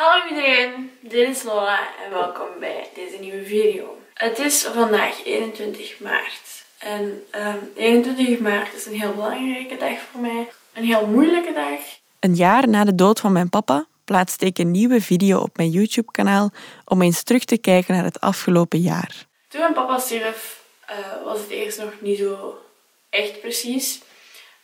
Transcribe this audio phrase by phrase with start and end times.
[0.00, 3.98] Hallo iedereen, dit is Lola en welkom bij deze nieuwe video.
[4.14, 7.24] Het is vandaag 21 maart en
[7.74, 11.80] 21 ehm, maart is een heel belangrijke dag voor mij, een heel moeilijke dag.
[12.20, 15.70] Een jaar na de dood van mijn papa plaatste ik een nieuwe video op mijn
[15.70, 16.50] YouTube-kanaal
[16.84, 19.26] om eens terug te kijken naar het afgelopen jaar.
[19.48, 22.58] Toen mijn papa stierf uh, was het eerst nog niet zo
[23.10, 24.00] echt precies.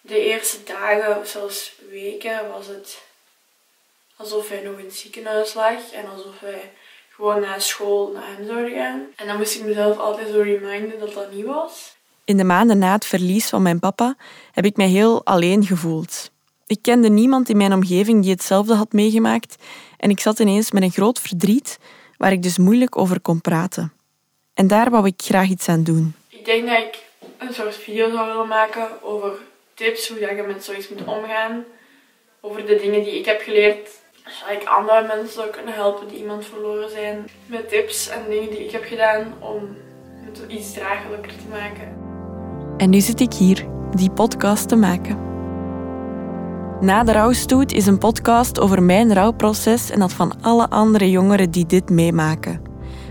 [0.01, 3.06] De eerste dagen, zelfs weken, was het
[4.17, 6.73] alsof hij nog in het ziekenhuis lag en alsof wij
[7.11, 9.07] gewoon naar school naar hem zouden gaan.
[9.17, 11.97] En dan moest ik mezelf altijd zo reminden dat dat niet was.
[12.25, 14.17] In de maanden na het verlies van mijn papa
[14.53, 16.31] heb ik mij heel alleen gevoeld.
[16.67, 19.57] Ik kende niemand in mijn omgeving die hetzelfde had meegemaakt
[19.97, 21.79] en ik zat ineens met een groot verdriet
[22.17, 23.93] waar ik dus moeilijk over kon praten.
[24.55, 26.15] En daar wou ik graag iets aan doen.
[26.29, 26.99] Ik denk dat ik
[27.39, 29.33] een soort video zou willen maken over
[29.75, 31.65] tips hoe je met zoiets moet omgaan.
[32.41, 33.89] Over de dingen die ik heb geleerd
[34.27, 37.25] zodat ik andere mensen zou kunnen helpen die iemand verloren zijn.
[37.47, 39.77] Met tips en dingen die ik heb gedaan om
[40.25, 41.97] het iets draaglijker te maken.
[42.77, 45.35] En nu zit ik hier, die podcast te maken.
[46.81, 51.51] Na de rouwstoet is een podcast over mijn rouwproces en dat van alle andere jongeren
[51.51, 52.63] die dit meemaken.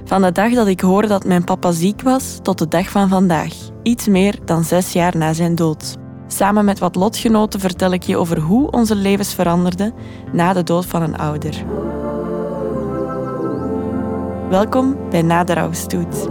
[0.03, 3.09] Van de dag dat ik hoorde dat mijn papa ziek was tot de dag van
[3.09, 5.95] vandaag, iets meer dan zes jaar na zijn dood.
[6.27, 9.93] Samen met wat lotgenoten vertel ik je over hoe onze levens veranderden
[10.31, 11.63] na de dood van een ouder.
[14.49, 16.27] Welkom bij Na de Rouwstoet.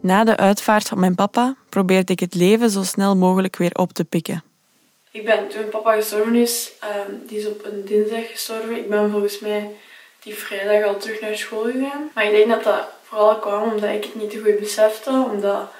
[0.00, 3.92] Na de uitvaart van mijn papa probeerde ik het leven zo snel mogelijk weer op
[3.92, 4.42] te pikken.
[5.10, 6.72] Ik ben toen papa gestorven is,
[7.08, 8.76] um, die is op een dinsdag gestorven.
[8.76, 9.70] Ik ben volgens mij
[10.22, 12.10] die vrijdag al terug naar school gegaan.
[12.14, 15.72] Maar ik denk dat dat vooral kwam omdat ik het niet te goed besefte, omdat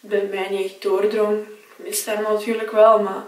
[0.00, 1.38] het bij mij niet echt doordrong.
[1.38, 3.24] Ik miste hem natuurlijk wel, maar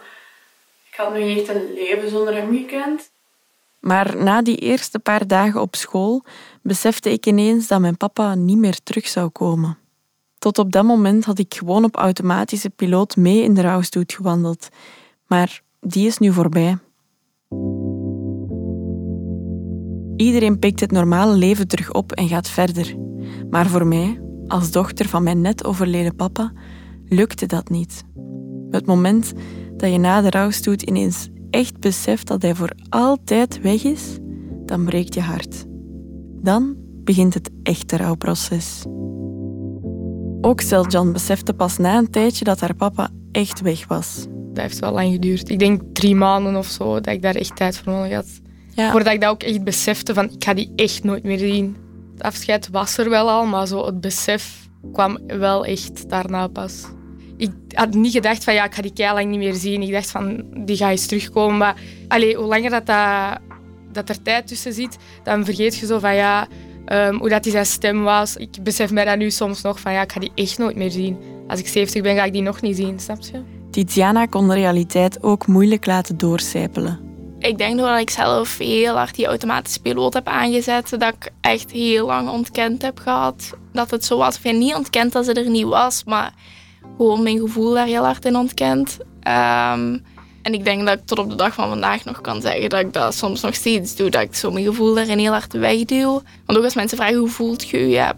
[0.91, 3.11] ik had nog niet echt een leven zonder hem gekend.
[3.81, 6.25] Maar na die eerste paar dagen op school
[6.63, 9.79] besefte ik ineens dat mijn papa niet meer terug zou komen.
[10.39, 14.69] Tot op dat moment had ik gewoon op automatische piloot mee in de rouwstoet gewandeld.
[15.27, 16.79] Maar die is nu voorbij.
[20.17, 22.95] Iedereen pikt het normale leven terug op en gaat verder.
[23.51, 26.53] Maar voor mij, als dochter van mijn net overleden papa,
[27.05, 28.05] lukte dat niet.
[28.71, 29.33] Het moment
[29.77, 34.19] dat je na de rouwstoet ineens echt beseft dat hij voor altijd weg is,
[34.65, 35.65] dan breekt je hart.
[36.43, 38.85] Dan begint het echte rouwproces.
[40.41, 44.27] Ook Seljan besefte pas na een tijdje dat haar papa echt weg was.
[44.53, 45.49] Dat heeft wel lang geduurd.
[45.49, 48.41] Ik denk drie maanden of zo dat ik daar echt tijd voor nodig had.
[48.75, 48.91] Ja.
[48.91, 51.77] Voordat ik dat ook echt besefte van ik ga die echt nooit meer zien.
[52.17, 56.85] Het afscheid was er wel al, maar zo het besef kwam wel echt daarna pas.
[57.37, 59.83] Ik had niet gedacht van ja, ik ga die kei lang niet meer zien.
[59.83, 61.57] Ik dacht van die gaat eens terugkomen.
[61.57, 61.75] Maar
[62.09, 62.87] allee, hoe langer dat,
[63.93, 66.49] dat, er tijd tussen zit, dan vergeet je zo van ja,
[66.93, 68.37] um, hoe dat die zijn stem was.
[68.37, 70.91] Ik besef mij dat nu soms nog van ja, ik ga die echt nooit meer
[70.91, 71.17] zien.
[71.49, 73.43] Als ik 70 ben, ga ik die nog niet zien, snap je?
[73.71, 77.01] Tiziana kon de realiteit ook moeilijk laten doorcijpelen.
[77.39, 80.91] Ik denk dat ik zelf heel hard die automatische piloot heb aangezet.
[80.91, 84.37] Dat ik echt heel lang ontkend heb gehad dat het zo was.
[84.37, 86.35] Of je niet ontkend dat ze er niet was, maar
[86.97, 88.99] gewoon mijn gevoel daar heel hard in ontkend.
[89.01, 90.05] Um,
[90.43, 92.81] en ik denk dat ik tot op de dag van vandaag nog kan zeggen dat
[92.81, 94.11] ik dat soms nog steeds doe.
[94.11, 96.23] Dat ik zo mijn gevoel daarin heel hard wegduw.
[96.47, 98.15] Want ook als mensen vragen hoe voelt je ja,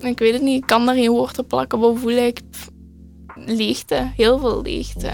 [0.00, 0.60] ik weet het niet.
[0.60, 1.78] Ik kan daar geen woord plakken.
[1.78, 2.40] Wat voel ik?
[3.46, 4.10] leegte.
[4.16, 5.10] Heel veel leegte.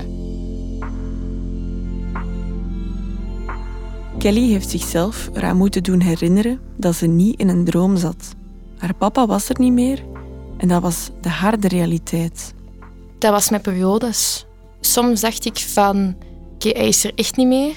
[4.25, 8.35] Kelly heeft zichzelf eraan moeten doen herinneren dat ze niet in een droom zat.
[8.79, 10.05] Haar papa was er niet meer
[10.57, 12.55] en dat was de harde realiteit.
[13.19, 14.47] Dat was mijn periodes.
[14.81, 16.17] Soms dacht ik van,
[16.55, 17.75] oké, hij is er echt niet meer.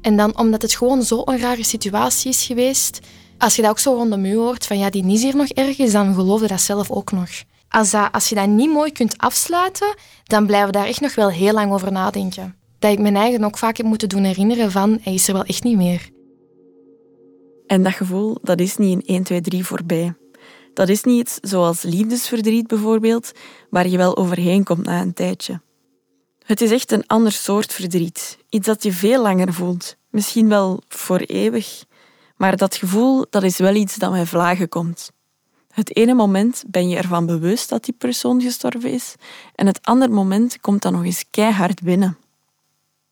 [0.00, 3.00] En dan, omdat het gewoon zo'n rare situatie is geweest,
[3.38, 5.92] als je dat ook zo rondom je hoort, van ja, die is hier nog ergens,
[5.92, 7.30] dan geloof je dat zelf ook nog.
[7.68, 9.94] Als, dat, als je dat niet mooi kunt afsluiten,
[10.24, 13.44] dan blijven we daar echt nog wel heel lang over nadenken dat ik mijn eigen
[13.44, 16.10] ook vaak heb moeten doen herinneren van hij is er wel echt niet meer.
[17.66, 20.14] En dat gevoel, dat is niet in 1, 2, 3 voorbij.
[20.74, 23.32] Dat is niet iets zoals liefdesverdriet bijvoorbeeld,
[23.70, 25.60] waar je wel overheen komt na een tijdje.
[26.44, 28.38] Het is echt een ander soort verdriet.
[28.48, 29.96] Iets dat je veel langer voelt.
[30.10, 31.84] Misschien wel voor eeuwig.
[32.36, 35.10] Maar dat gevoel, dat is wel iets dat met vlagen komt.
[35.68, 39.14] Het ene moment ben je ervan bewust dat die persoon gestorven is,
[39.54, 42.16] en het andere moment komt dan nog eens keihard binnen.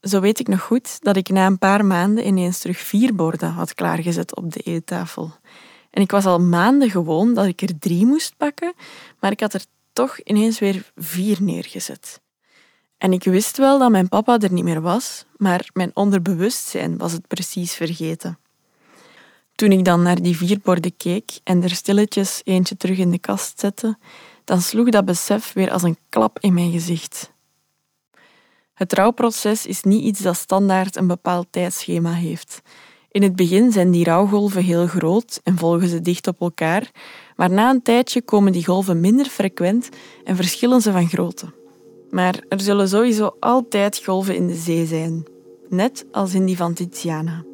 [0.00, 3.50] Zo weet ik nog goed dat ik na een paar maanden ineens terug vier borden
[3.50, 5.32] had klaargezet op de eettafel.
[5.90, 8.72] En ik was al maanden gewoon dat ik er drie moest pakken,
[9.20, 12.20] maar ik had er toch ineens weer vier neergezet.
[12.98, 17.12] En ik wist wel dat mijn papa er niet meer was, maar mijn onderbewustzijn was
[17.12, 18.38] het precies vergeten.
[19.54, 23.18] Toen ik dan naar die vier borden keek en er stilletjes eentje terug in de
[23.18, 23.98] kast zette,
[24.44, 27.32] dan sloeg dat besef weer als een klap in mijn gezicht.
[28.80, 32.62] Het rouwproces is niet iets dat standaard een bepaald tijdschema heeft.
[33.10, 36.90] In het begin zijn die rouwgolven heel groot en volgen ze dicht op elkaar,
[37.36, 39.88] maar na een tijdje komen die golven minder frequent
[40.24, 41.46] en verschillen ze van grootte.
[42.10, 45.24] Maar er zullen sowieso altijd golven in de zee zijn,
[45.68, 47.44] net als in die van Tiziana.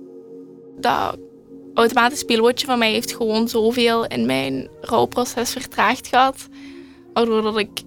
[0.78, 1.18] Dat
[1.74, 6.48] automatisch pilootje van mij heeft gewoon zoveel in mijn rouwproces vertraagd gehad,
[7.12, 7.82] waardoor ik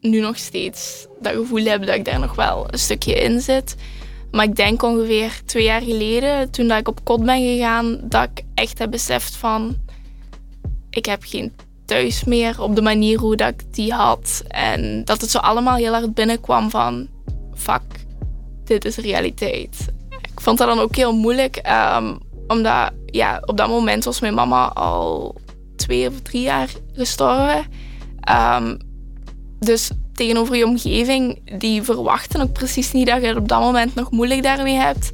[0.00, 3.76] nu nog steeds dat gevoel heb dat ik daar nog wel een stukje in zit.
[4.30, 8.28] Maar ik denk ongeveer twee jaar geleden, toen dat ik op kot ben gegaan, dat
[8.34, 9.76] ik echt heb beseft van...
[10.90, 11.52] Ik heb geen
[11.84, 14.42] thuis meer op de manier hoe dat ik die had.
[14.48, 17.08] En dat het zo allemaal heel hard binnenkwam van...
[17.54, 17.82] Fuck,
[18.64, 19.86] dit is realiteit.
[20.08, 22.14] Ik vond dat dan ook heel moeilijk, ehm,
[22.46, 25.34] omdat ja, op dat moment was mijn mama al
[25.76, 27.66] twee of drie jaar gestorven.
[28.30, 28.78] Um,
[29.60, 33.94] dus tegenover je omgeving, die verwachten ook precies niet dat je het op dat moment
[33.94, 35.10] nog moeilijk daarmee hebt.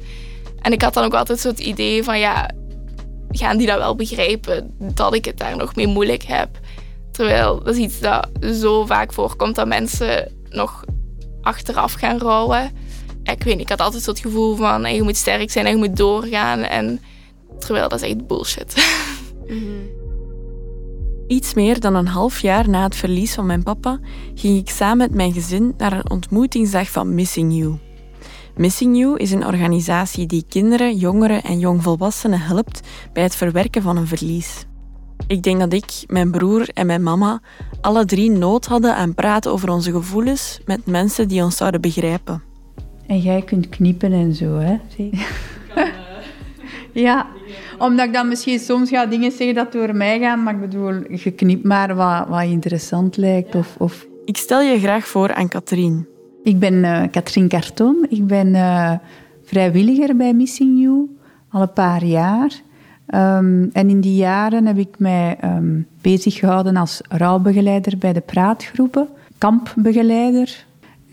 [0.61, 2.49] En ik had dan ook altijd zo het idee van ja,
[3.31, 6.59] gaan die dat wel begrijpen dat ik het daar nog mee moeilijk heb?
[7.11, 10.83] Terwijl dat is iets dat zo vaak voorkomt dat mensen nog
[11.41, 12.71] achteraf gaan rouwen.
[13.23, 15.71] Ik weet niet, ik had altijd zo het gevoel van je moet sterk zijn en
[15.71, 16.59] je moet doorgaan.
[16.59, 17.01] En
[17.59, 18.73] terwijl dat is echt bullshit.
[19.47, 20.04] Mm
[21.27, 23.99] Iets meer dan een half jaar na het verlies van mijn papa
[24.35, 27.77] ging ik samen met mijn gezin naar een ontmoetingsdag van Missing You.
[28.55, 32.81] Missing You is een organisatie die kinderen, jongeren en jongvolwassenen helpt
[33.13, 34.65] bij het verwerken van een verlies.
[35.27, 37.41] Ik denk dat ik, mijn broer en mijn mama
[37.81, 42.43] alle drie nood hadden aan praten over onze gevoelens met mensen die ons zouden begrijpen.
[43.07, 44.77] En jij kunt kniepen en zo, hè?
[46.95, 47.27] Ja,
[47.77, 50.93] omdat ik dan misschien soms ga dingen zeggen dat door mij gaan, maar ik bedoel,
[51.09, 53.55] je knipt maar wat, wat interessant lijkt.
[53.55, 54.05] Of, of...
[54.25, 56.07] Ik stel je graag voor aan Katrien.
[56.43, 58.05] Ik ben uh, Katrien Carton.
[58.09, 58.91] Ik ben uh,
[59.43, 61.09] vrijwilliger bij Missing You
[61.49, 62.51] al een paar jaar.
[63.15, 68.21] Um, en in die jaren heb ik mij um, bezig gehouden als rouwbegeleider bij de
[68.21, 69.07] praatgroepen,
[69.37, 70.65] kampbegeleider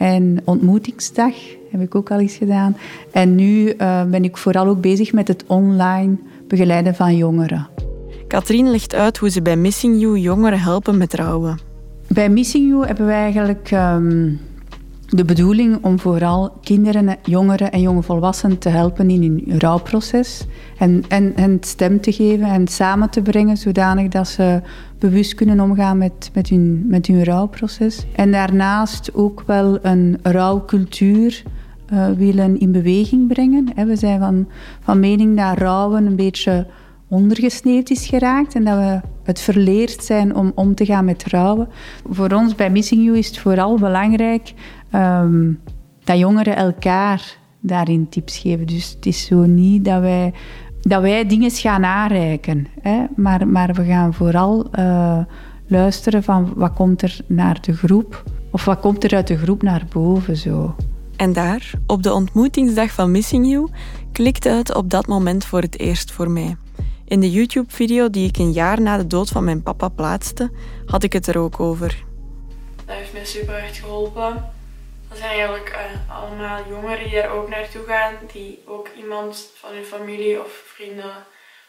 [0.02, 1.34] en ontmoetingsdag
[1.70, 2.76] heb ik ook al eens gedaan.
[3.12, 6.16] En nu uh, ben ik vooral ook bezig met het online
[6.49, 7.69] begeleiden van jongeren.
[8.26, 11.58] Katrien legt uit hoe ze bij Missing You jongeren helpen met rouwen.
[12.08, 14.40] Bij Missing You hebben wij eigenlijk um,
[15.14, 20.47] de bedoeling om vooral kinderen, jongeren en jonge volwassenen te helpen in hun rouwproces.
[20.79, 24.61] En, en, en stem te geven en samen te brengen, zodanig dat ze
[24.99, 28.06] bewust kunnen omgaan met, met, hun, met hun rouwproces.
[28.17, 31.43] En daarnaast ook wel een rouwcultuur
[31.93, 33.87] uh, willen in beweging brengen.
[33.87, 34.49] We zijn van,
[34.81, 36.67] van mening dat rouwen een beetje
[37.08, 41.69] ondergesneeuwd is geraakt en dat we het verleerd zijn om om te gaan met rouwen.
[42.11, 44.53] Voor ons bij Missing You is het vooral belangrijk
[44.94, 45.61] um,
[46.05, 48.67] dat jongeren elkaar daarin tips geven.
[48.67, 50.33] Dus het is zo niet dat wij,
[50.81, 53.05] dat wij dingen gaan aanreiken, hè?
[53.17, 55.19] Maar, maar we gaan vooral uh,
[55.67, 59.62] luisteren van wat komt er naar de groep of wat komt er uit de groep
[59.62, 60.37] naar boven.
[60.37, 60.75] Zo.
[61.17, 63.69] En daar, op de ontmoetingsdag van Missing You,
[64.13, 66.56] klikte het op dat moment voor het eerst voor mij.
[67.05, 70.51] In de YouTube-video die ik een jaar na de dood van mijn papa plaatste,
[70.87, 72.05] had ik het er ook over.
[72.87, 74.44] Dat heeft mij super erg geholpen.
[75.12, 79.72] Dat zijn eigenlijk uh, allemaal jongeren die daar ook naartoe gaan, die ook iemand van
[79.72, 81.26] hun familie of vrienden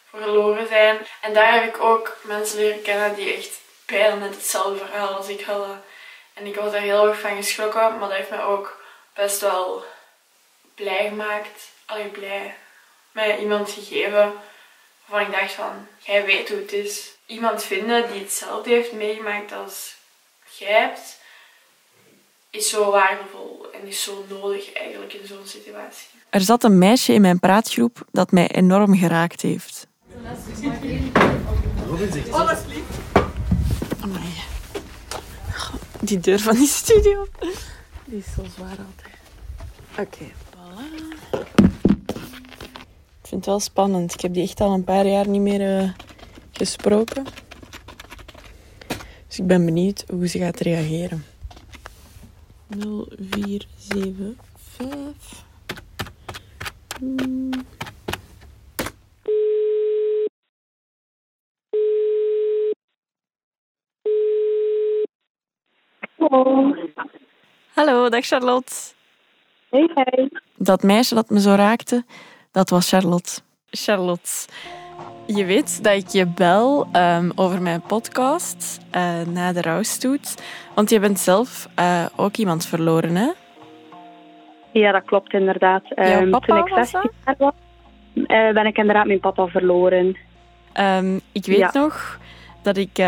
[0.10, 0.98] verloren zijn.
[1.22, 5.28] En daar heb ik ook mensen leren kennen die echt bijna net hetzelfde verhaal als
[5.28, 5.84] ik hadden.
[6.34, 8.84] En ik was daar heel erg van geschrokken, maar dat heeft mij ook
[9.14, 9.84] best wel
[10.76, 11.72] blij gemaakt.
[11.86, 12.56] Allee, blij.
[13.12, 14.34] Mij iemand gegeven
[15.06, 17.12] waarvan ik dacht van, jij weet hoe het is.
[17.26, 19.96] Iemand vinden die hetzelfde heeft meegemaakt als
[20.58, 21.22] jij hebt,
[22.54, 26.08] is zo waardevol en is zo nodig eigenlijk in zo'n situatie.
[26.30, 29.88] Er zat een meisje in mijn praatgroep dat mij enorm geraakt heeft.
[32.32, 32.84] Oh, is lief.
[36.00, 37.28] Die deur van die studio.
[38.06, 39.14] Die is zo zwaar altijd.
[40.00, 40.84] Oké, voilà.
[43.22, 44.14] Ik vind het wel spannend.
[44.14, 45.90] Ik heb die echt al een paar jaar niet meer uh,
[46.52, 47.26] gesproken.
[49.28, 51.33] Dus ik ben benieuwd hoe ze gaat reageren.
[52.74, 55.46] 0475.
[57.00, 57.52] Hmm.
[66.18, 66.76] Hallo.
[67.74, 68.72] Hallo, dag Charlotte.
[69.70, 70.30] Hey, hey.
[70.58, 72.06] Dat meisje dat me zo raakte,
[72.52, 73.42] dat was Charlotte.
[73.70, 74.48] Charlotte,
[75.26, 80.44] je weet dat ik je bel um, over mijn podcast uh, na de rouwstoet.
[80.76, 83.32] Want je bent zelf uh, ook iemand verloren, hè?
[84.72, 85.84] Ja, dat klopt inderdaad.
[85.96, 87.54] Um, papa toen ik 16 jaar was,
[88.16, 90.18] uh, ben ik inderdaad mijn papa verloren.
[90.80, 91.72] Um, ik weet ja.
[91.74, 92.20] nog
[92.62, 93.04] dat ik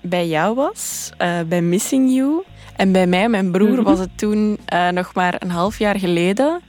[0.00, 1.12] bij jou was,
[1.46, 2.42] bij Missing You.
[2.76, 3.84] En bij mij, mijn broer, mm -hmm.
[3.84, 4.58] was het toen
[4.90, 6.60] nog maar een half jaar geleden.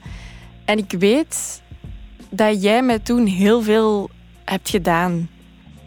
[0.64, 1.62] En ik weet
[2.30, 4.10] dat jij mij toen heel veel
[4.44, 5.28] hebt gedaan.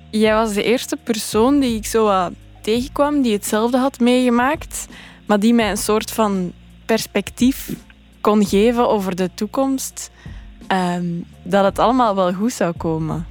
[0.09, 2.29] Jij was de eerste persoon die ik zo
[2.61, 4.87] tegenkwam, die hetzelfde had meegemaakt,
[5.25, 6.51] maar die mij een soort van
[6.85, 7.69] perspectief
[8.21, 10.11] kon geven over de toekomst.
[10.71, 13.25] Um, dat het allemaal wel goed zou komen.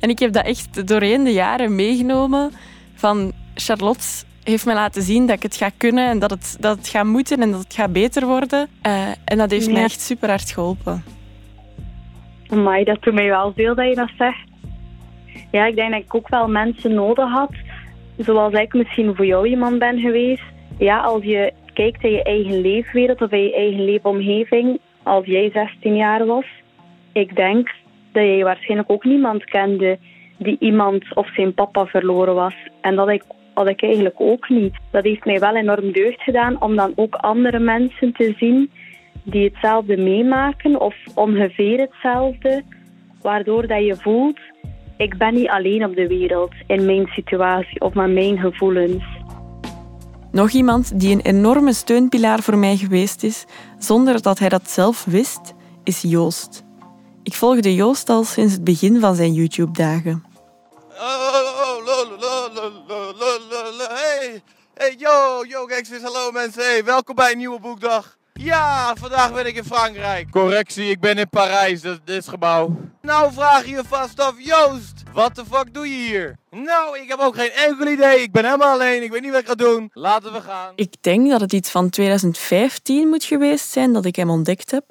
[0.00, 2.52] En ik heb dat echt doorheen de jaren meegenomen.
[2.94, 4.06] Van Charlotte
[4.42, 7.04] heeft mij laten zien dat ik het ga kunnen en dat het, dat het gaat
[7.04, 8.68] moeten en dat het gaat beter worden.
[8.86, 9.72] Uh, en dat heeft ja.
[9.72, 11.04] mij echt super hard geholpen.
[12.48, 14.53] Amai, dat doet mij wel veel dat je dat zegt.
[15.50, 17.52] Ja, ik denk dat ik ook wel mensen nodig had.
[18.16, 20.42] Zoals ik misschien voor jou iemand ben geweest.
[20.78, 24.80] Ja, als je kijkt in je eigen leefwereld of je eigen leefomgeving.
[25.02, 26.46] Als jij 16 jaar was.
[27.12, 27.70] Ik denk
[28.12, 29.98] dat jij waarschijnlijk ook niemand kende
[30.38, 32.54] die iemand of zijn papa verloren was.
[32.80, 33.22] En dat ik,
[33.54, 34.74] had ik eigenlijk ook niet.
[34.90, 38.70] Dat heeft mij wel enorm deugd gedaan om dan ook andere mensen te zien
[39.22, 42.62] die hetzelfde meemaken of ongeveer hetzelfde.
[43.22, 44.40] Waardoor dat je voelt,
[44.96, 49.04] ik ben niet alleen op de wereld in mijn situatie of met mijn gevoelens.
[50.32, 53.44] Nog iemand die een enorme steunpilaar voor mij geweest is,
[53.78, 56.64] zonder dat hij dat zelf wist, is Joost.
[57.22, 60.24] Ik volgde Joost al sinds het begin van zijn YouTube-dagen.
[63.88, 64.42] Hey,
[64.74, 66.62] hey, yo, yo, gangsters, hallo mensen.
[66.62, 68.16] Hey, welkom bij een nieuwe boekdag.
[68.40, 70.30] Ja, vandaag ben ik in Frankrijk.
[70.30, 72.76] Correctie, ik ben in Parijs, dat is dit gebouw.
[73.02, 76.36] Nou vraag je je vast af, Joost, wat de fuck doe je hier?
[76.50, 78.22] Nou, ik heb ook geen enkel idee.
[78.22, 79.90] Ik ben helemaal alleen, ik weet niet wat ik ga doen.
[79.92, 80.72] Laten we gaan.
[80.76, 84.84] Ik denk dat het iets van 2015 moet geweest zijn dat ik hem ontdekt heb.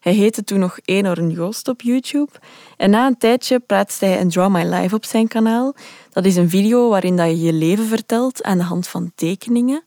[0.00, 2.32] Hij heette toen nog Eenhoorn Joost op YouTube.
[2.76, 5.74] En na een tijdje plaatste hij een Draw My Life op zijn kanaal.
[6.10, 9.84] Dat is een video waarin dat je je leven vertelt aan de hand van tekeningen.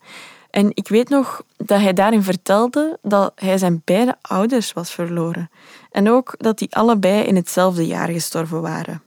[0.50, 5.50] En ik weet nog dat hij daarin vertelde dat hij zijn beide ouders was verloren.
[5.92, 9.02] En ook dat die allebei in hetzelfde jaar gestorven waren.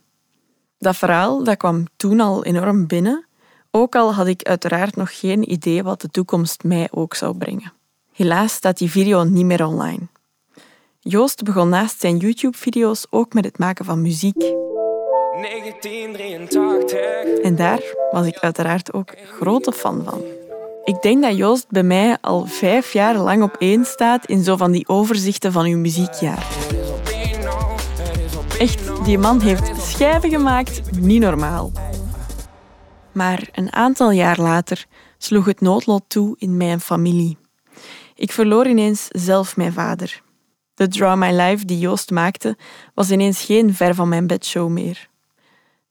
[0.78, 3.26] Dat verhaal dat kwam toen al enorm binnen,
[3.70, 7.72] ook al had ik uiteraard nog geen idee wat de toekomst mij ook zou brengen.
[8.12, 10.06] Helaas staat die video niet meer online.
[11.00, 14.40] Joost begon naast zijn YouTube-video's ook met het maken van muziek.
[14.40, 17.40] 1983.
[17.42, 20.22] En daar was ik uiteraard ook grote fan van.
[20.84, 24.56] Ik denk dat Joost bij mij al vijf jaar lang op één staat in zo
[24.56, 26.46] van die overzichten van uw muziekjaar.
[28.58, 31.72] Echt, die man heeft schijven gemaakt, niet normaal.
[33.12, 34.86] Maar een aantal jaar later
[35.18, 37.38] sloeg het noodlot toe in mijn familie.
[38.14, 40.22] Ik verloor ineens zelf mijn vader.
[40.74, 42.56] De Draw My Life die Joost maakte,
[42.94, 45.08] was ineens geen ver van mijn bedshow meer.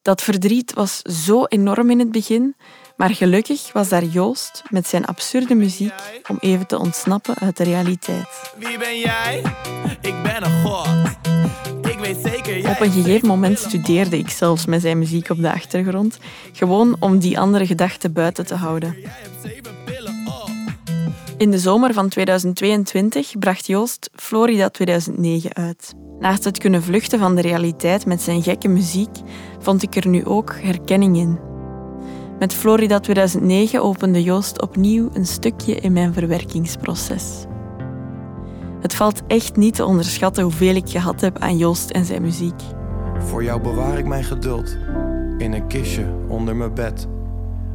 [0.01, 2.55] Dat verdriet was zo enorm in het begin,
[3.01, 5.93] maar gelukkig was daar Joost met zijn absurde muziek
[6.27, 8.53] om even te ontsnappen uit de realiteit.
[8.57, 9.41] Wie ben jij?
[10.01, 10.87] Ik ben een god.
[11.81, 15.41] Ik weet zeker jij Op een gegeven moment studeerde ik zelfs met zijn muziek op
[15.41, 16.17] de achtergrond,
[16.51, 18.95] gewoon om die andere gedachten buiten te houden.
[21.37, 25.93] In de zomer van 2022 bracht Joost Florida 2009 uit.
[26.19, 29.17] Naast het kunnen vluchten van de realiteit met zijn gekke muziek,
[29.59, 31.50] vond ik er nu ook herkenning in.
[32.41, 37.45] Met Florida 2009 opende Joost opnieuw een stukje in mijn verwerkingsproces.
[38.79, 42.61] Het valt echt niet te onderschatten hoeveel ik gehad heb aan Joost en zijn muziek.
[43.19, 44.77] Voor jou bewaar ik mijn geduld
[45.37, 47.07] in een kistje onder mijn bed.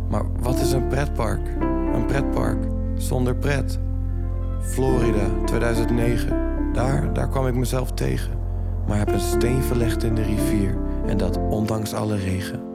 [0.08, 1.48] Maar wat is een pretpark?
[1.94, 2.58] Een pretpark
[2.96, 3.78] zonder pret.
[4.60, 6.72] Florida 2009.
[6.72, 8.32] Daar, daar kwam ik mezelf tegen.
[8.86, 10.76] Maar heb een steen verlegd in de rivier.
[11.06, 12.65] En dat ondanks alle regen.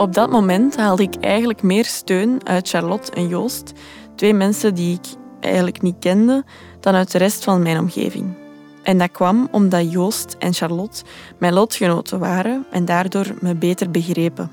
[0.00, 3.72] Op dat moment haalde ik eigenlijk meer steun uit Charlotte en Joost,
[4.14, 5.06] twee mensen die ik
[5.40, 6.44] eigenlijk niet kende,
[6.80, 8.34] dan uit de rest van mijn omgeving.
[8.82, 11.04] En dat kwam omdat Joost en Charlotte
[11.38, 14.50] mijn lotgenoten waren en daardoor me beter begrepen.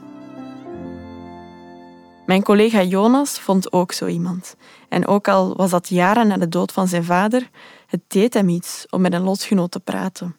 [2.26, 4.56] Mijn collega Jonas vond ook zo iemand.
[4.90, 7.50] En ook al was dat jaren na de dood van zijn vader,
[7.86, 10.36] het deed hem iets om met een lotgenoot te praten.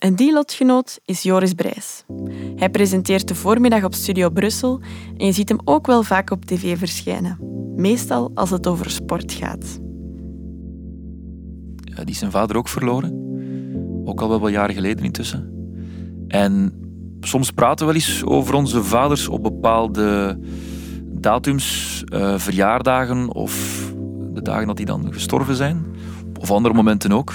[0.00, 2.04] En die lotgenoot is Joris Brijs.
[2.56, 4.80] Hij presenteert de voormiddag op Studio Brussel
[5.16, 7.38] en je ziet hem ook wel vaak op tv verschijnen.
[7.76, 9.80] Meestal als het over sport gaat.
[11.76, 13.12] Ja, die is zijn vader ook verloren.
[14.04, 15.52] Ook al wel wat jaren geleden intussen.
[16.28, 16.72] En
[17.20, 20.38] soms praten we wel eens over onze vaders op bepaalde
[21.04, 23.84] datums, uh, verjaardagen of
[24.32, 25.84] de dagen dat die dan gestorven zijn.
[26.40, 27.32] Of andere momenten ook.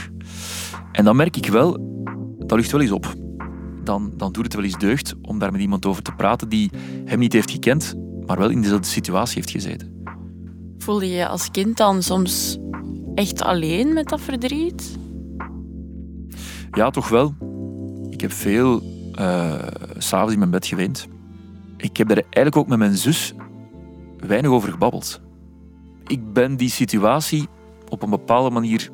[0.92, 1.94] En dan merk ik wel
[2.48, 3.14] dat ligt wel eens op.
[3.84, 6.72] Dan, dan doet het wel eens deugd om daar met iemand over te praten die
[7.06, 10.04] hem niet heeft gekend, maar wel in dezelfde situatie heeft gezeten.
[10.78, 12.58] Voelde je als kind dan soms
[13.16, 14.98] echt alleen met dat verdriet?
[16.72, 17.34] Ja, toch wel.
[18.10, 18.82] Ik heb veel
[19.20, 19.54] uh,
[19.98, 21.08] s'avonds in mijn bed geweend.
[21.78, 23.34] Ik heb daar eigenlijk ook met mijn zus
[24.18, 25.22] weinig over gebabbeld.
[26.08, 27.48] Ik ben die situatie
[27.90, 28.90] op een bepaalde manier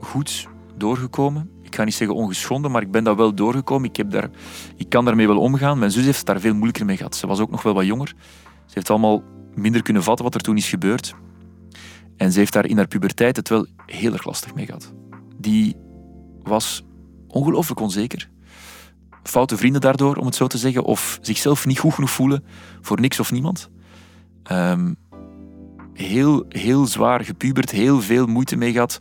[0.00, 3.88] goed doorgekomen ik ga niet zeggen ongeschonden, maar ik ben daar wel doorgekomen.
[3.88, 4.30] Ik, heb daar,
[4.76, 5.78] ik kan daarmee wel omgaan.
[5.78, 7.16] Mijn zus heeft daar veel moeilijker mee gehad.
[7.16, 8.14] Ze was ook nog wel wat jonger.
[8.66, 9.22] Ze heeft allemaal
[9.54, 11.14] minder kunnen vatten wat er toen is gebeurd.
[12.16, 14.92] En ze heeft daar in haar puberteit het wel heel erg lastig mee gehad.
[15.36, 15.76] Die
[16.42, 16.84] was
[17.28, 18.30] ongelooflijk onzeker.
[19.22, 20.84] Foute vrienden daardoor, om het zo te zeggen.
[20.84, 22.44] Of zichzelf niet goed genoeg voelen
[22.80, 23.70] voor niks of niemand.
[24.52, 24.96] Um,
[25.92, 28.98] heel, heel zwaar gepubert, heel veel moeite mee gehad.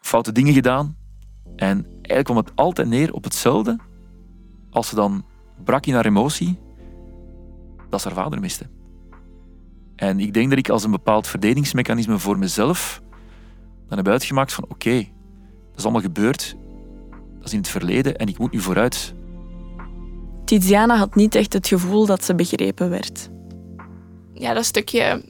[0.00, 1.02] Foute dingen gedaan.
[1.56, 3.78] En eigenlijk kwam het altijd neer op hetzelfde.
[4.70, 5.24] Als ze dan
[5.64, 6.58] brak in haar emotie,
[7.90, 8.66] dat ze haar vader miste.
[9.96, 13.02] En ik denk dat ik als een bepaald verdedigingsmechanisme voor mezelf
[13.88, 16.56] dan heb uitgemaakt van oké, dat is allemaal gebeurd,
[17.38, 19.14] dat is in het verleden en ik moet nu vooruit.
[20.44, 23.30] Tiziana had niet echt het gevoel dat ze begrepen werd.
[24.32, 25.24] Ja, dat stukje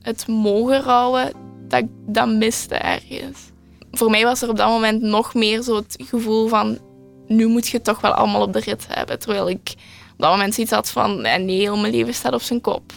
[0.00, 1.32] het mogen rouwen,
[1.68, 3.52] dat, dat miste ergens
[3.96, 6.78] voor mij was er op dat moment nog meer zo het gevoel van
[7.26, 9.18] nu moet je het toch wel allemaal op de rit hebben.
[9.18, 9.74] Terwijl ik
[10.12, 12.92] op dat moment zoiets had van nee, heel mijn leven staat op zijn kop.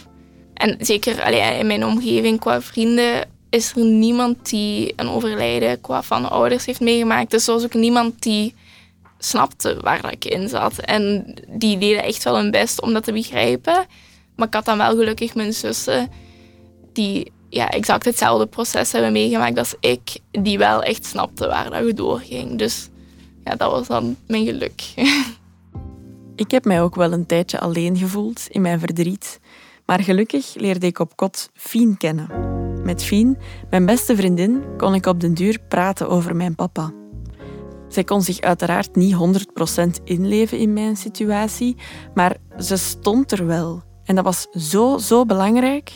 [0.54, 6.02] En zeker allee, in mijn omgeving qua vrienden is er niemand die een overlijden qua
[6.02, 7.30] van ouders heeft meegemaakt.
[7.30, 8.54] Dus er was ook niemand die
[9.18, 10.78] snapte waar ik in zat.
[10.78, 13.86] En die deden echt wel hun best om dat te begrijpen.
[14.36, 16.08] Maar ik had dan wel gelukkig mijn zussen
[16.92, 21.84] die ja, exact hetzelfde proces hebben meegemaakt als ik, die wel echt snapte waar dat
[21.84, 22.58] we doorging.
[22.58, 22.88] Dus
[23.44, 24.82] ja, dat was dan mijn geluk.
[26.34, 29.40] Ik heb mij ook wel een tijdje alleen gevoeld in mijn verdriet.
[29.86, 32.28] Maar gelukkig leerde ik op kot Fien kennen.
[32.84, 33.38] Met Fien,
[33.70, 36.92] mijn beste vriendin, kon ik op den duur praten over mijn papa.
[37.88, 39.16] Zij kon zich uiteraard niet
[40.00, 41.76] 100% inleven in mijn situatie,
[42.14, 43.82] maar ze stond er wel.
[44.04, 45.92] En dat was zo, zo belangrijk.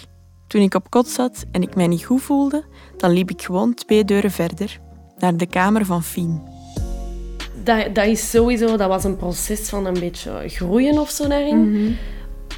[0.55, 2.65] Toen ik op kot zat en ik mij niet goed voelde,
[2.97, 4.81] dan liep ik gewoon twee deuren verder,
[5.19, 6.43] naar de kamer van Fien.
[7.65, 11.71] Dat, dat is sowieso, dat was een proces van een beetje groeien of zo daarin.
[11.71, 11.93] Mhm.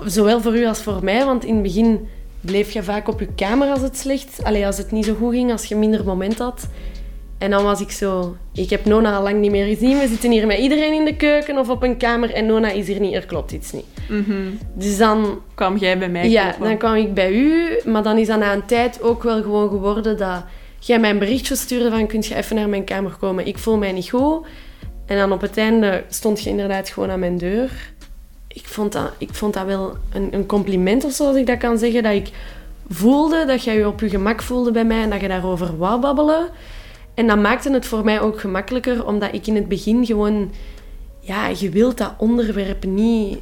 [0.04, 2.08] Zowel voor u als voor mij, want in het begin
[2.40, 5.32] bleef je vaak op je kamer als het slecht, allee, als het niet zo goed
[5.32, 6.68] ging, als je minder moment had.
[7.38, 8.36] En dan was ik zo...
[8.52, 9.98] Ik heb Nona al lang niet meer gezien.
[9.98, 12.86] We zitten hier met iedereen in de keuken of op een kamer en Nona is
[12.86, 13.14] hier niet.
[13.14, 13.84] Er klopt iets niet.
[14.08, 14.50] Mhm.
[14.74, 15.40] Dus dan...
[15.54, 17.80] Kwam jij bij mij Ja, dan kwam ik bij u.
[17.84, 20.44] Maar dan is dat na een tijd ook wel gewoon geworden dat
[20.78, 22.06] jij mij een berichtje stuurde van...
[22.06, 23.46] Kunt je even naar mijn kamer komen?
[23.46, 24.46] Ik voel mij niet goed.
[25.06, 27.70] En dan op het einde stond je inderdaad gewoon aan mijn deur.
[28.48, 31.58] Ik vond dat, ik vond dat wel een, een compliment of zo, als ik dat
[31.58, 32.02] kan zeggen.
[32.02, 32.30] Dat ik
[32.88, 36.00] voelde dat jij je op je gemak voelde bij mij en dat je daarover wou
[36.00, 36.48] babbelen.
[37.16, 40.52] En dat maakte het voor mij ook gemakkelijker, omdat ik in het begin gewoon...
[41.20, 43.38] Ja, je wilt dat onderwerp niet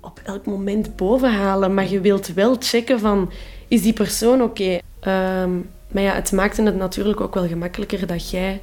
[0.00, 3.30] op elk moment bovenhalen, maar je wilt wel checken van...
[3.68, 4.78] Is die persoon oké?
[5.00, 5.50] Ehm,
[5.88, 8.60] maar ja, het maakte het natuurlijk ook wel gemakkelijker dat jij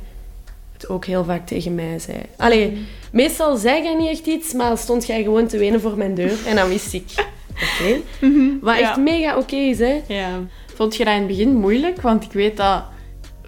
[0.74, 2.18] het ook heel vaak tegen mij zei.
[2.38, 6.16] Allee, meestal zei jij niet echt iets, maar stond jij gewoon te wenen voor mijn
[6.16, 6.38] deur.
[6.46, 7.14] En dan wist ik,
[7.66, 8.00] oké.
[8.62, 10.02] Wat echt mega oké is, hè.
[10.08, 10.40] Ja.
[10.76, 12.02] Vond je dat in het begin moeilijk?
[12.02, 12.84] Want ik weet dat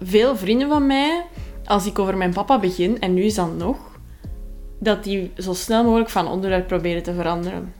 [0.04, 1.24] veel vrienden van mij,
[1.64, 3.76] als ik over mijn papa begin, en nu is dat nog,
[4.78, 7.72] dat die zo snel mogelijk van onderwerp proberen te veranderen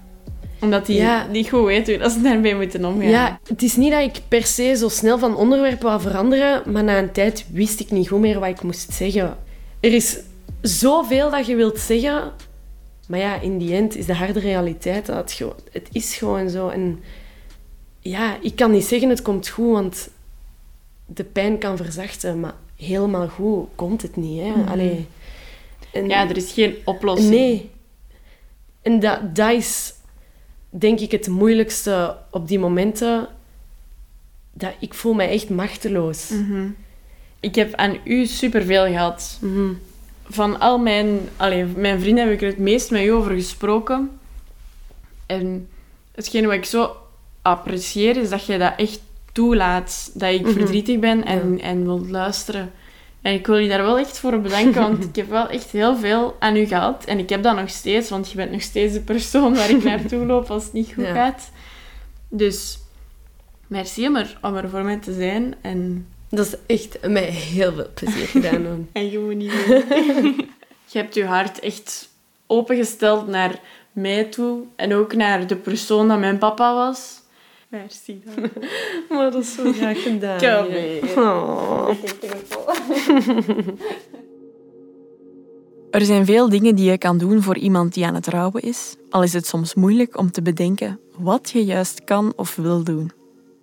[0.63, 3.09] omdat die niet goed weten hoe ze daarmee moeten omgaan.
[3.09, 6.85] Ja, het is niet dat ik per se zo snel van onderwerp wou veranderen, maar
[6.85, 9.37] na een tijd wist ik niet goed meer wat ik moest zeggen.
[9.81, 10.19] Er is
[10.61, 12.33] zoveel dat je wilt zeggen,
[13.09, 16.51] maar ja, in die end is de harde realiteit dat het, gewoon, het is gewoon
[16.51, 16.69] zo.
[16.69, 17.01] En
[18.01, 20.11] ja, ik kan niet zeggen het komt goed, want
[21.15, 24.41] de pijn kan verzachten, maar helemaal goed komt het niet.
[24.41, 24.53] Hè?
[25.93, 27.31] En, ja, er is geen oplossing.
[27.31, 27.71] Nee.
[28.83, 29.95] En dat, dat is,
[30.71, 33.29] denk ik, het moeilijkste op die momenten.
[34.53, 36.29] Dat ik voel me echt machteloos.
[36.29, 36.77] Mm
[37.41, 39.39] Ik heb aan u superveel gehad.
[39.41, 39.73] Mhm.
[40.29, 44.11] van al mijn, allee, mijn vrienden heb ik er het meest met u over gesproken.
[45.27, 45.69] En
[46.15, 46.97] hetgene wat ik zo
[47.43, 49.01] apprecieer is dat je dat echt
[49.33, 50.11] toelaat.
[50.15, 50.53] Dat ik Mhm.
[50.53, 52.73] verdrietig ben en, en wil luisteren.
[53.23, 55.97] En ik wil je daar wel echt voor bedanken, want ik heb wel echt heel
[55.97, 57.05] veel aan u gehad.
[57.05, 59.85] En ik heb dat nog steeds, want je bent nog steeds de persoon waar ik
[59.93, 61.15] naartoe loop als het niet goed Ja.
[61.15, 61.51] gaat.
[62.29, 62.79] Dus
[63.67, 65.55] merci om er, om er voor mij te zijn.
[65.61, 68.89] En, Dat is echt mij heel veel plezier gedaan.
[68.93, 69.53] en je moet niet.
[70.87, 72.09] Je hebt je hart echt
[72.47, 73.61] opengesteld naar
[73.93, 74.61] mij toe.
[74.77, 77.21] En ook naar de persoon dat mijn papa was.
[77.73, 78.23] Merci.
[79.11, 80.39] maar dat is zo graag gedaan.
[81.15, 81.25] Kom.
[81.25, 81.89] Oh.
[85.91, 88.97] Er zijn veel dingen die je kan doen voor iemand die aan het rouwen is,
[89.11, 93.11] al is het soms moeilijk om te bedenken wat je juist kan of wil doen.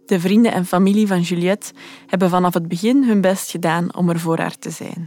[0.06, 1.72] De vrienden en familie van Juliette
[2.08, 5.06] hebben vanaf het begin hun best gedaan om er voor haar te zijn.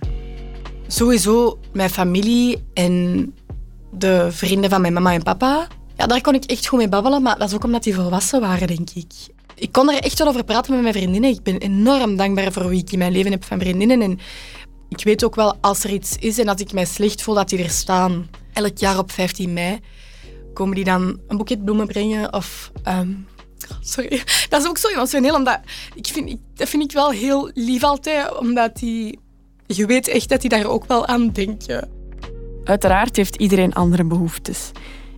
[0.87, 3.35] Sowieso mijn familie en
[3.91, 5.69] de vrienden van mijn mama en papa.
[6.03, 8.41] Ja, daar kon ik echt goed mee babbelen, maar dat is ook omdat die volwassen
[8.41, 9.13] waren, denk ik.
[9.55, 11.31] Ik kon er echt wel over praten met mijn vriendinnen.
[11.31, 14.03] Ik ben enorm dankbaar voor wie ik in mijn leven heb van vriendinnen.
[14.03, 14.19] En
[14.89, 17.49] ik weet ook wel, als er iets is en als ik mij slecht voel, dat
[17.49, 18.31] die er staan.
[18.53, 19.79] Elk jaar op 15 mei
[20.55, 22.73] komen die dan een boeket bloemen brengen of...
[22.83, 23.13] ehm,
[23.81, 25.61] sorry, dat is ook zo emotioneel, omdat
[25.95, 29.19] ik vind, ik, dat vind ik wel heel lief altijd, omdat die...
[29.67, 31.91] Je weet echt dat die daar ook wel aan denken.
[32.65, 34.71] Uiteraard heeft iedereen andere behoeftes.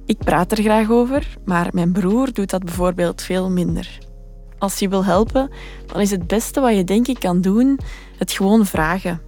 [0.06, 3.98] Ik praat er graag over, maar mijn broer doet dat bijvoorbeeld veel minder.
[4.58, 5.50] Als je wil helpen,
[5.86, 7.78] dan is het beste wat je denk ik kan doen
[8.18, 9.20] het gewoon vragen.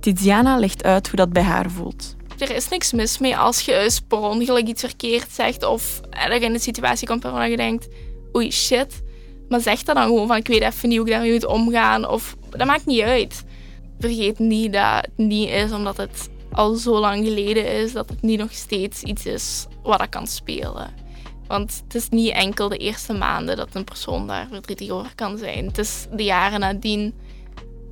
[0.00, 2.16] Tiziana legt uit hoe dat bij haar voelt.
[2.38, 6.54] Er is niks mis mee als je per ongeluk iets verkeerd zegt of er in
[6.54, 7.88] een situatie komt waarvan je denkt,
[8.36, 9.02] oei shit.
[9.48, 12.08] Maar zeg dat dan gewoon van ik weet even niet hoe ik daarmee moet omgaan
[12.08, 13.44] of dat maakt niet uit.
[13.98, 18.22] Vergeet niet dat het niet is omdat het al zo lang geleden is dat het
[18.22, 20.94] niet nog steeds iets is wat dat kan spelen.
[21.46, 25.38] Want het is niet enkel de eerste maanden dat een persoon daar verdrietig over kan
[25.38, 25.66] zijn.
[25.66, 27.14] Het is de jaren nadien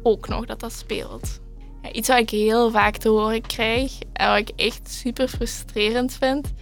[0.03, 1.41] ook nog dat dat speelt.
[1.83, 6.13] Ja, iets wat ik heel vaak te horen krijg en wat ik echt super frustrerend
[6.21, 6.53] vind,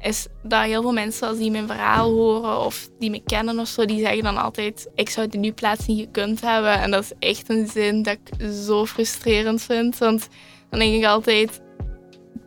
[0.00, 3.68] is dat heel veel mensen als die mijn verhaal horen of die me kennen of
[3.68, 6.80] zo, die zeggen dan altijd, ik zou het in uw plaats niet gekund hebben.
[6.80, 9.98] En dat is echt een zin dat ik zo frustrerend vind.
[9.98, 10.28] Want
[10.70, 11.60] dan denk ik altijd,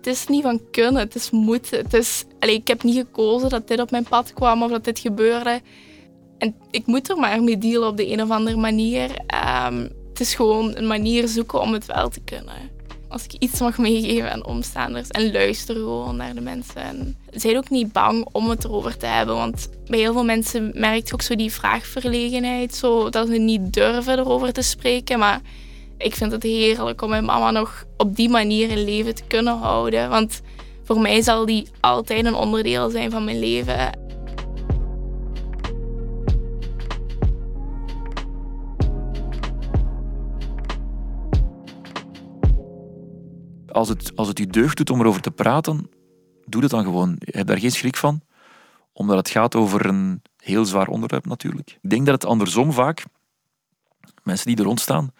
[0.05, 1.77] het is niet van kunnen, het is moeten.
[1.77, 4.83] Het is, allee, ik heb niet gekozen dat dit op mijn pad kwam of dat
[4.83, 5.61] dit gebeurde.
[6.37, 9.11] En ik moet er maar mee dealen op de een of andere manier.
[9.27, 12.71] Ehm, het is gewoon een manier zoeken om het wel te kunnen.
[13.07, 16.81] Als ik iets mag meegeven aan omstaanders en luister gewoon naar de mensen.
[16.81, 19.35] En zijn ook niet bang om het erover te hebben.
[19.35, 22.75] Want bij heel veel mensen merk je ook zo die vraagverlegenheid.
[22.75, 25.19] Zo, dat ze niet durven erover te spreken.
[25.19, 25.41] Maar
[25.97, 29.57] ik vind het heerlijk om mijn mama nog op die manier in leven te kunnen
[29.57, 30.09] houden.
[30.09, 30.41] Want
[30.83, 34.01] voor mij zal die altijd een onderdeel zijn van mijn leven.
[43.67, 45.89] Als het, als het je deugd doet om erover te praten,
[46.45, 47.15] doe het dan gewoon.
[47.19, 48.21] Je hebt daar geen schrik van,
[48.93, 51.77] omdat het gaat over een heel zwaar onderwerp natuurlijk.
[51.81, 53.03] Ik denk dat het andersom vaak,
[54.23, 55.11] mensen die er rond staan,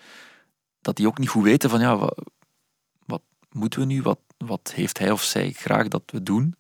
[0.84, 2.24] dat die ook niet goed weten van ja, wat,
[3.06, 6.56] wat moeten we nu, wat, wat heeft hij of zij graag dat we doen.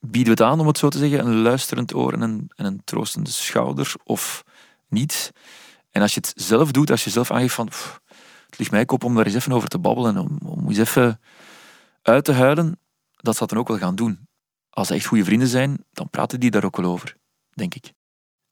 [0.00, 2.64] Bieden we het aan, om het zo te zeggen, een luisterend oor en een, en
[2.64, 4.44] een troostende schouder of
[4.88, 5.32] niet?
[5.90, 9.04] En als je het zelf doet, als je zelf aangeeft van het ligt mij kop
[9.04, 11.20] om daar eens even over te babbelen, om, om eens even
[12.02, 12.80] uit te huilen,
[13.16, 14.28] dat ze dat dan ook wel gaan doen.
[14.70, 17.16] Als ze echt goede vrienden zijn, dan praten die daar ook wel over,
[17.54, 17.92] denk ik.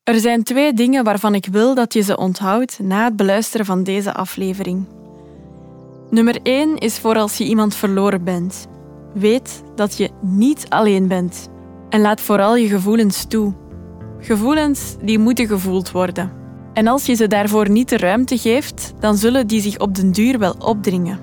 [0.04, 3.82] Er zijn twee dingen waarvan ik wil dat je ze onthoudt na het beluisteren van
[3.82, 4.84] deze aflevering.
[6.10, 8.66] Nummer 1 is voor als je iemand verloren bent.
[9.14, 11.48] Weet dat je niet alleen bent.
[11.88, 13.52] En laat vooral je gevoelens toe.
[14.20, 16.32] Gevoelens die moeten gevoeld worden.
[16.72, 20.12] En als je ze daarvoor niet de ruimte geeft, dan zullen die zich op den
[20.12, 21.20] duur wel opdringen.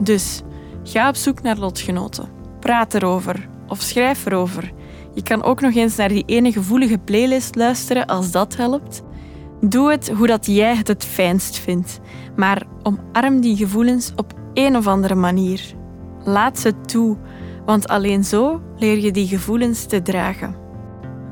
[0.00, 0.42] Dus
[0.82, 2.28] ga op zoek naar lotgenoten.
[2.60, 4.72] Praat erover of schrijf erover.
[5.16, 9.02] Je kan ook nog eens naar die ene gevoelige playlist luisteren als dat helpt.
[9.60, 12.00] Doe het hoe dat jij het het fijnst vindt,
[12.34, 15.74] maar omarm die gevoelens op een of andere manier.
[16.24, 17.16] Laat ze toe,
[17.64, 20.56] want alleen zo leer je die gevoelens te dragen.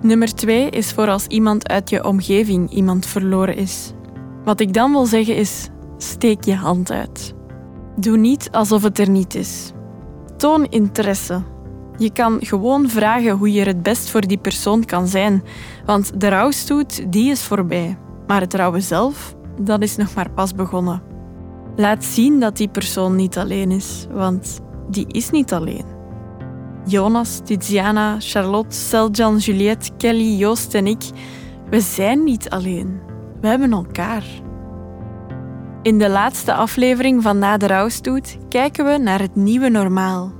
[0.00, 3.92] Nummer twee is voor als iemand uit je omgeving iemand verloren is.
[4.44, 7.34] Wat ik dan wil zeggen is: steek je hand uit.
[7.96, 9.72] Doe niet alsof het er niet is.
[10.36, 11.52] Toon interesse.
[11.96, 15.42] Je kan gewoon vragen hoe je er het best voor die persoon kan zijn,
[15.84, 20.54] want de rouwstoet die is voorbij, maar het rouwen zelf, dat is nog maar pas
[20.54, 21.02] begonnen.
[21.76, 25.84] Laat zien dat die persoon niet alleen is, want die is niet alleen.
[26.86, 31.02] Jonas, Tiziana, Charlotte, Seljan, Juliette, Kelly, Joost en ik,
[31.70, 33.00] we zijn niet alleen.
[33.40, 34.24] We hebben elkaar.
[35.82, 40.32] In de laatste aflevering van Na de Rouwstoet kijken we naar het nieuwe normaal.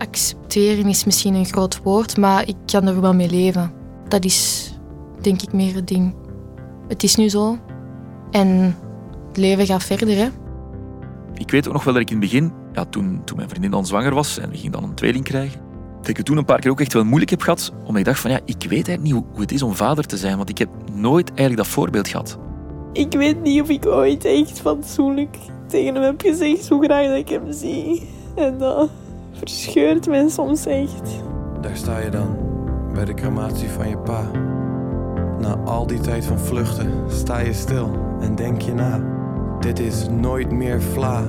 [0.00, 3.72] Accepteren is misschien een groot woord, maar ik kan er wel mee leven.
[4.08, 4.70] Dat is
[5.20, 6.14] denk ik meer het ding.
[6.88, 7.58] Het is nu zo.
[8.30, 8.76] En
[9.28, 10.28] het leven gaat verder, hè.
[11.34, 13.70] Ik weet ook nog wel dat ik in het begin, ja, toen, toen mijn vriendin
[13.70, 15.60] dan zwanger was en we gingen dan een tweeling krijgen,
[15.98, 18.04] dat ik het toen een paar keer ook echt wel moeilijk heb gehad, omdat ik
[18.04, 20.48] dacht van ja, ik weet eigenlijk niet hoe het is om vader te zijn, want
[20.48, 22.38] ik heb nooit eigenlijk dat voorbeeld gehad.
[22.92, 25.36] Ik weet niet of ik ooit echt fatsoenlijk
[25.66, 28.08] tegen hem heb gezegd hoe graag dat ik hem zie.
[28.34, 28.90] En dat
[29.40, 31.22] verscheurt mij soms echt.
[31.60, 32.36] Daar sta je dan,
[32.94, 34.30] bij de crematie van je pa.
[35.38, 39.00] Na al die tijd van vluchten sta je stil en denk je na.
[39.60, 41.22] Dit is nooit meer vla,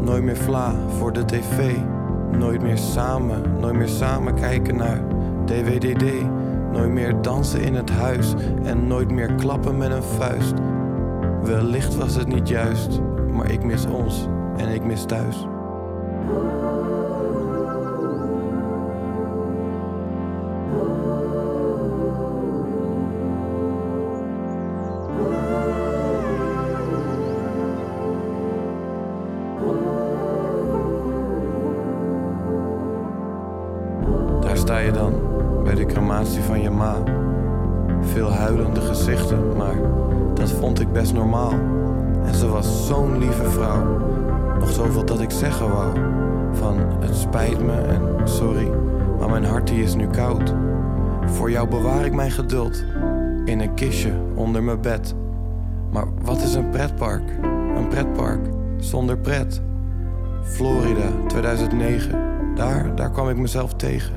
[0.00, 1.72] nooit meer vla voor de tv.
[2.38, 5.02] Nooit meer samen, nooit meer samen kijken naar
[5.44, 6.04] DWDD.
[6.72, 10.54] Nooit meer dansen in het huis en nooit meer klappen met een vuist.
[11.42, 13.00] Wellicht was het niet juist,
[13.32, 15.46] maar ik mis ons en ik mis thuis.
[44.78, 45.98] Zoveel dat ik zeggen wou.
[46.52, 48.70] Van het spijt me en sorry,
[49.18, 50.54] maar mijn hart die is nu koud.
[51.26, 52.84] Voor jou bewaar ik mijn geduld.
[53.44, 55.14] In een kistje onder mijn bed.
[55.92, 57.22] Maar wat is een pretpark?
[57.76, 58.40] Een pretpark
[58.76, 59.60] zonder pret.
[60.42, 62.54] Florida 2009.
[62.54, 64.14] Daar, daar kwam ik mezelf tegen.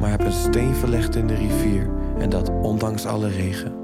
[0.00, 1.88] Maar heb een steen verlegd in de rivier.
[2.18, 3.77] En dat ondanks alle regen.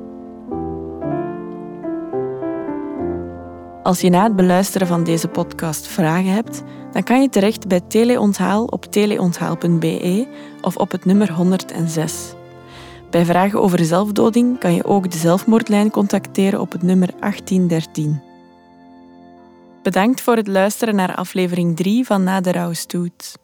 [3.85, 7.81] Als je na het beluisteren van deze podcast vragen hebt, dan kan je terecht bij
[7.81, 10.27] Teleonthaal op teleonthaal.be
[10.61, 12.33] of op het nummer 106.
[13.11, 18.23] Bij vragen over zelfdoding kan je ook de zelfmoordlijn contacteren op het nummer 1813.
[19.83, 23.44] Bedankt voor het luisteren naar aflevering 3 van Na de Rouwstoet.